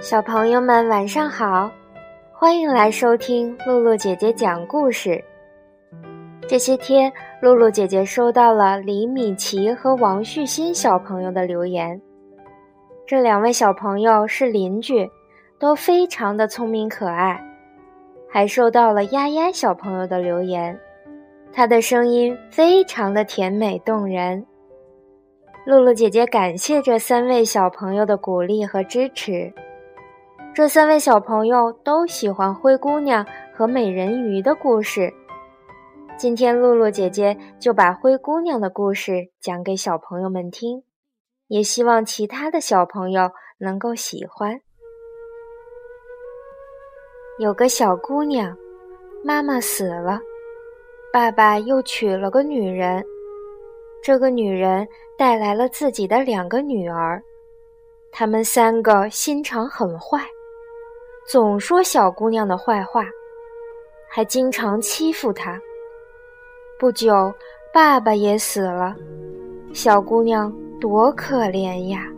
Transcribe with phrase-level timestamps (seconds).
[0.00, 1.70] 小朋友们晚上好，
[2.32, 5.22] 欢迎来收听露露姐姐讲故事。
[6.46, 12.00] 这些天，露露姐姐收到了李米奇和王旭新小朋友的留言。
[13.06, 15.10] 这两位小朋友是邻居，
[15.58, 17.42] 都非常的聪明可爱。
[18.30, 20.78] 还收到了丫丫小朋友的留言，
[21.52, 24.46] 她的声音非常的甜美动人。
[25.64, 29.52] 露露姐姐感谢这三位小朋友的鼓励和支持。
[30.54, 35.12] 这三位小朋友都喜欢灰姑娘和美人鱼的故事。
[36.16, 40.82] 今天露露姐姐就把灰姑娘的故事讲给小朋友们听，
[41.46, 44.60] 也希望其他的小朋友能够喜欢。
[47.38, 48.56] 有个小姑娘，
[49.22, 50.20] 妈妈死了，
[51.12, 53.04] 爸爸又娶了个女人，
[54.02, 54.86] 这个女人
[55.16, 57.22] 带来了自己的两个女儿，
[58.10, 60.20] 她们三个心肠很坏。
[61.28, 63.06] 总说小姑娘的坏话，
[64.08, 65.60] 还经常欺负她。
[66.76, 67.32] 不久，
[67.72, 68.96] 爸爸也死了，
[69.72, 72.08] 小姑娘多可怜呀，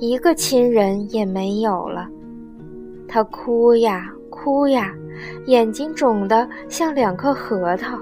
[0.00, 2.08] 一个亲人也没有了。
[3.06, 4.92] 她哭呀哭呀，
[5.46, 7.96] 眼睛肿得像两颗核桃。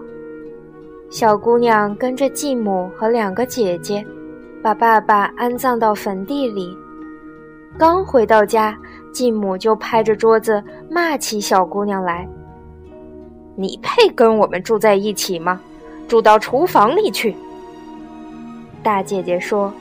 [1.10, 4.02] 小姑娘跟着继母和两个姐姐，
[4.62, 6.74] 把爸爸安葬到坟地里。
[7.76, 8.78] 刚回到家。
[9.12, 12.28] 继母就拍着桌子骂起小姑娘来
[13.58, 15.60] ：“你配跟我们住在一起吗？
[16.06, 17.34] 住到厨房里去！”
[18.84, 19.72] 大姐姐说：“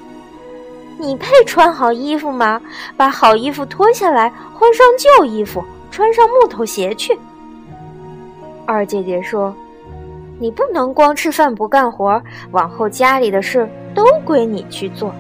[0.98, 2.60] 你配穿好衣服吗？
[2.98, 7.18] 把好衣服脱下来，换上旧衣服，穿上木头鞋去。”
[8.66, 9.56] 二姐姐说
[10.40, 15.14] ：“你不能光吃饭不干活，往后家里的事都归你去做。”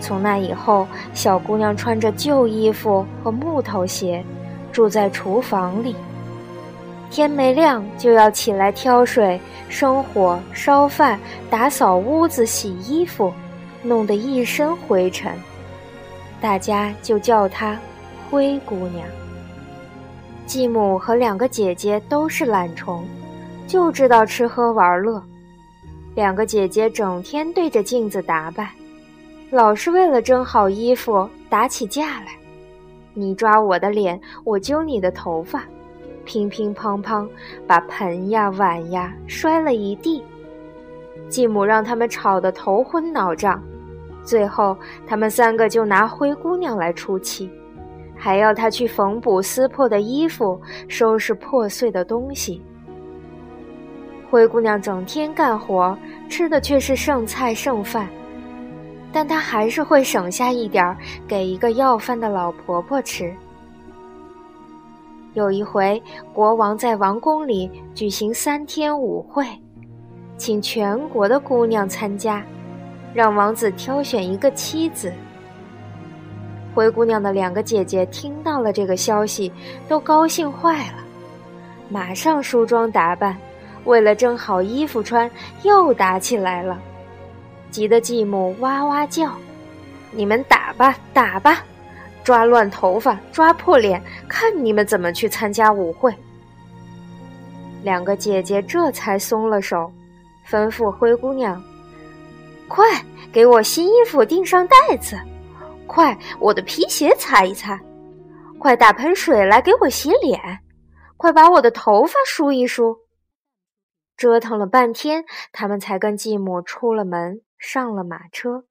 [0.00, 4.24] 从那以后，小姑娘穿着旧衣服和木头鞋，
[4.72, 5.94] 住在厨房里。
[7.10, 11.18] 天没亮就要起来挑水、生火、烧饭、
[11.50, 13.32] 打扫屋子、洗衣服，
[13.82, 15.32] 弄得一身灰尘。
[16.40, 17.78] 大家就叫她
[18.30, 19.06] 灰姑娘。
[20.46, 23.04] 继母和两个姐姐都是懒虫，
[23.66, 25.20] 就知道吃喝玩乐。
[26.14, 28.68] 两个姐姐整天对着镜子打扮。
[29.50, 32.28] 老是为了争好衣服打起架来，
[33.14, 35.64] 你抓我的脸，我揪你的头发，
[36.24, 37.28] 乒乒乓乓，
[37.66, 40.22] 把盆呀碗呀摔了一地。
[41.28, 43.60] 继母让他们吵得头昏脑胀，
[44.22, 47.50] 最后他们三个就拿灰姑娘来出气，
[48.20, 52.60] 还要她去缝补撕破的衣服，收拾破碎的东西。
[54.30, 55.96] 灰姑娘整天干活，
[56.28, 58.06] 吃的却是剩菜剩饭。
[59.10, 63.34] 但她还是会省下一点儿给一个要饭的老婆婆吃。
[65.32, 66.00] 有一回，
[66.32, 69.46] 国王在王宫里举行三天舞会，
[70.36, 72.44] 请全国的姑娘参加，
[73.14, 75.12] 让王子挑选一个妻子。
[76.74, 79.52] 灰姑娘的两个姐姐听到了这个消息，
[79.88, 81.04] 都高兴坏了，
[81.88, 83.36] 马上梳妆打扮，
[83.84, 85.30] 为了争好衣服穿，
[85.62, 86.78] 又打起来了。
[87.70, 89.32] 急得继母哇哇叫
[90.10, 91.62] ：“你们打吧，打吧，
[92.24, 96.14] 抓乱头发，抓破脸，看你们怎么去参加舞会。”
[97.82, 99.90] 两个姐姐这才松了手，
[100.48, 101.62] 吩咐灰姑娘
[102.68, 102.84] ：“快
[103.32, 105.16] 给我新衣服钉上带子，
[105.90, 107.80] 快我的皮鞋擦一擦，
[108.60, 110.40] 快打盆水来给我洗脸，
[111.16, 112.96] 快把我的头发梳一梳。”
[114.16, 117.40] 折腾了半天，他们才跟继母出了门。
[117.58, 118.64] 上了马车，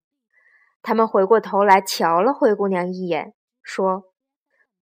[0.82, 4.06] 他们回过头来瞧了灰姑娘一眼，说：“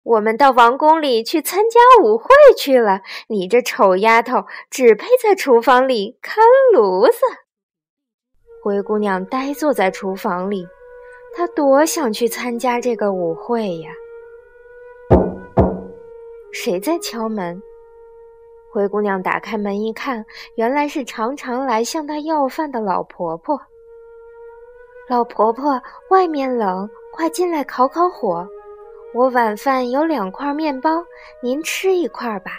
[0.03, 2.27] 我们到王宫里去参加舞会
[2.57, 3.01] 去了。
[3.29, 6.43] 你这丑丫头，只配在厨房里看
[6.73, 7.13] 炉子。”
[8.61, 10.67] 灰姑娘呆坐在厨房里，
[11.35, 13.91] 她多想去参加这个舞会呀！
[16.51, 17.61] 谁在敲门？
[18.69, 20.25] 灰姑娘打开门一看，
[20.55, 23.59] 原来是常常来向她要饭的老婆婆。
[25.09, 28.47] 老婆婆，外面冷，快进来烤烤火。
[29.13, 31.03] 我晚饭有两块面包，
[31.41, 32.57] 您吃一块吧。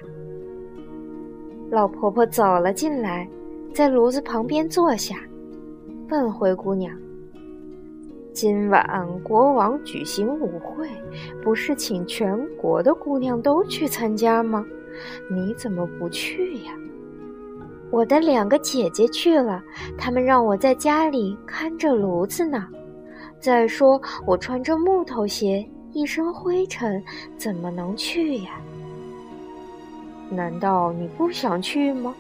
[1.70, 3.28] 老婆婆走了进来，
[3.72, 5.16] 在炉子旁边坐下，
[6.10, 6.96] 问灰姑娘
[8.34, 8.84] ：“今晚
[9.22, 10.88] 国王举行舞会，
[11.40, 14.66] 不是请全国的姑娘都去参加吗？
[15.30, 16.72] 你怎么不去呀？
[17.92, 19.62] 我的两个姐姐去了，
[19.96, 22.66] 她们让我在家里看着炉子呢。
[23.38, 27.00] 再说，我穿着木头鞋，一身灰尘，
[27.36, 28.60] 怎么能去呀？
[30.28, 32.12] 难道你不想去吗？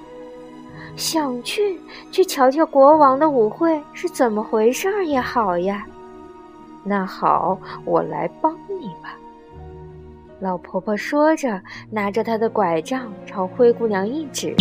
[0.94, 1.76] 想去，
[2.12, 5.84] 去瞧瞧国王的舞会是怎么回事儿也好呀。
[6.84, 9.16] 那好，我来帮你吧。
[10.38, 11.58] 老婆婆说着，
[11.90, 14.54] 拿着她的拐杖朝灰姑娘一指，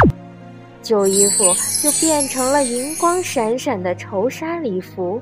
[0.81, 1.43] 旧衣服
[1.81, 5.21] 就变成了银光闪闪的绸纱礼服，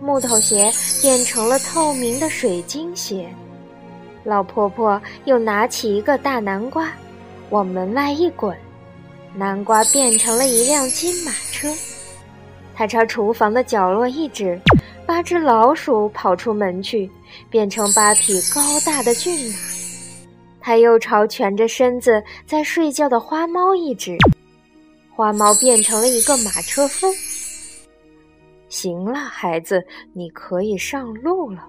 [0.00, 0.70] 木头鞋
[1.02, 3.28] 变成了透明的水晶鞋。
[4.22, 6.88] 老婆婆又拿起一个大南瓜，
[7.50, 8.56] 往门外一滚，
[9.34, 11.68] 南瓜变成了一辆金马车。
[12.72, 14.60] 她朝厨房的角落一指。
[15.06, 17.10] 八只老鼠跑出门去，
[17.50, 19.56] 变成八匹高大的骏马。
[20.60, 24.16] 他又朝蜷着身子在睡觉的花猫一指，
[25.14, 27.06] 花猫变成了一个马车夫。
[28.70, 29.84] 行了，孩子，
[30.14, 31.68] 你可以上路了。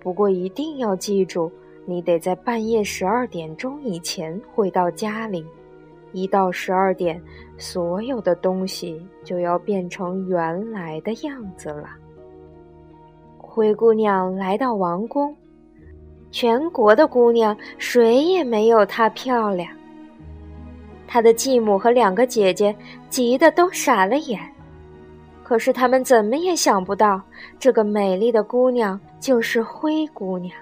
[0.00, 1.50] 不过一定要记住，
[1.86, 5.46] 你得在半夜十二点钟以前回到家里。
[6.12, 7.20] 一到十二点，
[7.56, 11.88] 所有的东西就要变成原来的样子了。
[13.54, 15.32] 灰姑娘来到王宫，
[16.32, 19.70] 全国的姑娘谁也没有她漂亮。
[21.06, 22.74] 她的继母和两个姐姐
[23.08, 24.40] 急得都傻了眼，
[25.44, 27.22] 可是他们怎么也想不到，
[27.56, 30.52] 这个美丽的姑娘就是灰姑娘。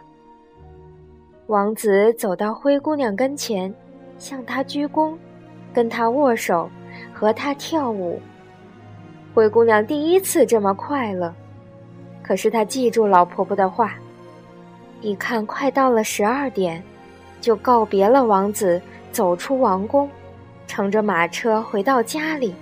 [1.46, 3.74] 王子走到灰姑娘跟前，
[4.18, 5.14] 向她鞠躬，
[5.72, 6.68] 跟她握手，
[7.10, 8.20] 和她跳舞。
[9.32, 11.34] 灰姑娘第一次这么快乐。
[12.22, 13.94] 可是她记住老婆婆的话，
[15.00, 16.82] 一看快到了十二点，
[17.40, 18.80] 就告别了王子，
[19.10, 20.08] 走出王宫，
[20.66, 22.54] 乘着马车回到家里，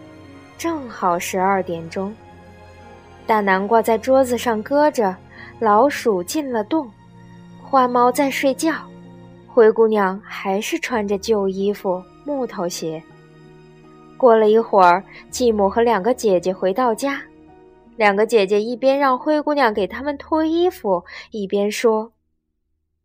[0.56, 2.14] 正好十二点钟。
[3.26, 5.14] 大南瓜在桌子上搁着，
[5.58, 6.90] 老鼠进了洞，
[7.62, 8.74] 花猫在睡觉，
[9.46, 13.00] 灰姑娘还是穿着旧衣服、木头鞋。
[14.16, 17.20] 过了一会儿，继母和两个姐姐回到家。
[18.00, 22.14] 两个姐姐一边让灰姑娘给他们脱衣服，一边说：“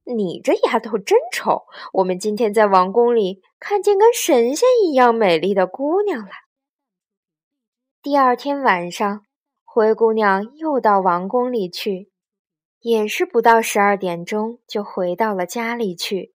[0.07, 1.63] 你这丫头真丑！
[1.91, 6.31] 我们今天在王宫里看见跟神仙一样美丽的姑娘了。”
[8.01, 9.25] 第二天晚上，
[9.65, 12.09] 灰姑娘又到王宫里去，
[12.79, 16.33] 也是不到十二点钟就回到了家里去。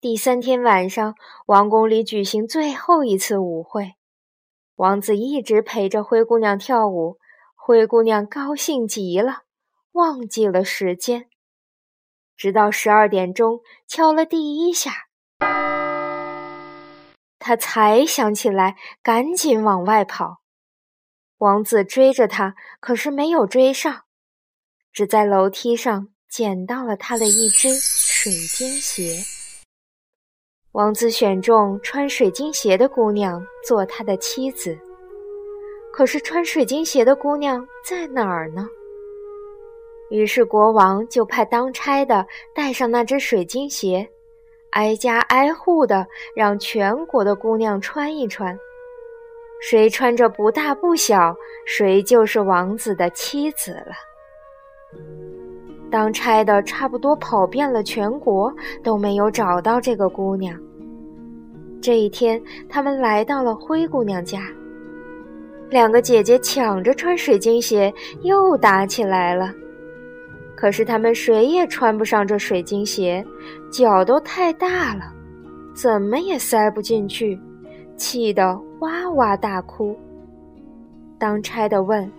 [0.00, 1.16] 第三天晚上，
[1.46, 3.94] 王宫里举行最后一次舞会，
[4.76, 7.18] 王子一直陪着灰姑娘跳舞。
[7.66, 9.42] 灰姑娘高兴极了，
[9.90, 11.28] 忘记了时间，
[12.36, 13.58] 直到十二点钟
[13.88, 15.08] 敲了第一下，
[17.40, 20.42] 她才想起来，赶紧往外跑。
[21.38, 24.02] 王子追着她，可是没有追上，
[24.92, 29.24] 只在楼梯上捡到了她的一只水晶鞋。
[30.70, 34.78] 王子选中穿水晶鞋的姑娘做他的妻子。
[35.96, 38.68] 可是穿水晶鞋的姑娘在哪儿呢？
[40.10, 44.06] 于是国王就派当差的带上那只水晶鞋，
[44.72, 48.54] 挨家挨户的让全国的姑娘穿一穿。
[49.62, 51.34] 谁穿着不大不小，
[51.64, 53.94] 谁就是王子的妻子了。
[55.90, 60.60] 当差的差不多跑遍了全国，都没有找到这个姑娘。
[61.80, 62.38] 这一天，
[62.68, 64.42] 他们来到了灰姑娘家。
[65.68, 67.92] 两个姐姐抢着穿水晶鞋，
[68.22, 69.52] 又打起来了。
[70.56, 73.24] 可是她们谁也穿不上这水晶鞋，
[73.70, 75.12] 脚都太大了，
[75.74, 77.38] 怎么也塞不进去，
[77.96, 79.98] 气得哇哇大哭。
[81.18, 82.10] 当差的问：“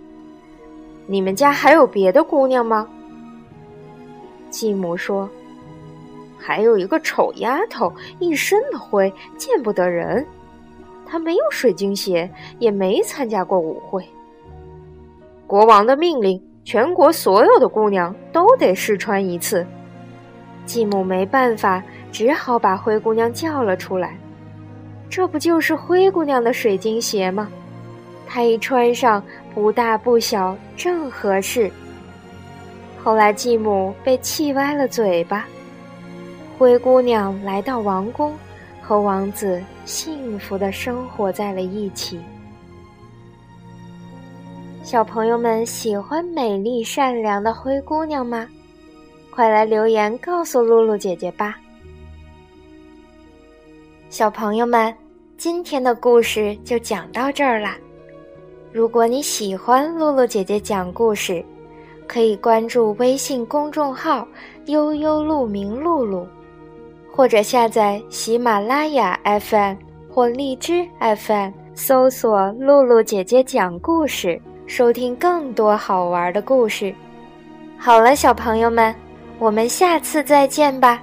[1.08, 2.88] 你们家还有别的姑娘吗？”
[4.52, 5.30] 继母说
[6.38, 10.26] ：“还有一个丑丫头，一身的灰，见不得人。”
[11.10, 14.06] 她没有水晶鞋，也没参加过舞会。
[15.48, 19.66] 国王的命令，全国所有的姑娘都得试穿一次。
[20.66, 24.18] 继母没办法，只好把灰姑娘叫了出来。
[25.10, 27.50] 这不就是灰姑娘的水晶鞋吗？
[28.28, 29.24] 她一穿上，
[29.56, 31.72] 不大不小，正合适。
[33.02, 35.48] 后来继母被气歪了嘴巴。
[36.58, 38.34] 灰姑娘来到王宫。
[38.88, 42.18] 和王子幸福的生活在了一起。
[44.82, 48.48] 小朋友们喜欢美丽善良的灰姑娘吗？
[49.30, 51.58] 快来留言告诉露露姐姐吧。
[54.10, 54.96] 小朋友们，
[55.38, 57.78] 今天的故事就讲到这儿啦。
[58.72, 61.44] 如果你喜欢露露姐姐讲故事，
[62.08, 64.26] 可以关注微信公众号
[64.68, 66.26] “悠悠鹿鸣露露”，
[67.18, 69.76] 或者下载喜马拉雅 FM
[70.08, 76.94] 或荔枝 FM，搜索“露露姐姐讲故事”，收听更多好玩的故事。
[77.76, 78.94] 好了，小朋友们。
[79.40, 81.02] 我们下次再见吧。